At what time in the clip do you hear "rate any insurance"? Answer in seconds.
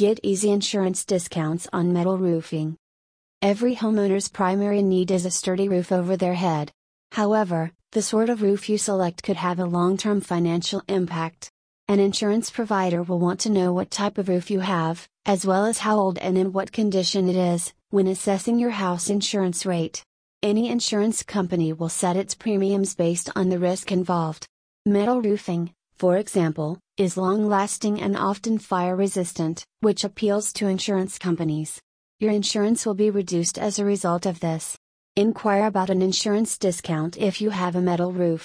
19.66-21.22